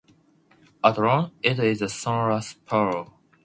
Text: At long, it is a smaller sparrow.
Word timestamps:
At 0.83 0.97
long, 0.97 1.29
it 1.43 1.59
is 1.59 1.79
a 1.79 1.87
smaller 1.87 2.41
sparrow. 2.41 3.13